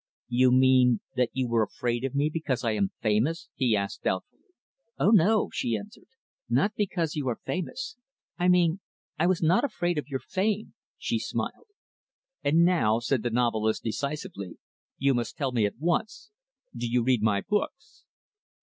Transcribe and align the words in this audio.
"You 0.29 0.51
mean 0.51 1.01
that 1.15 1.29
you 1.31 1.47
were 1.47 1.61
afraid 1.61 2.03
of 2.05 2.15
me 2.15 2.27
because 2.27 2.63
I 2.63 2.71
am 2.71 2.89
famous?" 3.01 3.49
he 3.53 3.75
asked 3.77 4.01
doubtfully. 4.01 4.41
"Oh 4.97 5.11
no," 5.11 5.51
she 5.53 5.77
answered, 5.77 6.07
"not 6.49 6.73
because 6.75 7.13
you 7.15 7.27
are 7.29 7.35
famous. 7.45 7.97
I 8.35 8.47
mean 8.47 8.79
I 9.19 9.27
was 9.27 9.43
not 9.43 9.63
afraid 9.63 9.99
of 9.99 10.07
your 10.07 10.19
fame," 10.21 10.73
she 10.97 11.19
smiled. 11.19 11.67
"And 12.43 12.65
now," 12.65 12.97
said 12.97 13.21
the 13.21 13.29
novelist 13.29 13.83
decisively, 13.83 14.57
"you 14.97 15.13
must 15.13 15.37
tell 15.37 15.51
me 15.51 15.67
at 15.67 15.77
once 15.77 16.31
do 16.75 16.87
you 16.87 17.03
read 17.03 17.21
my 17.21 17.41
books?" 17.41 18.03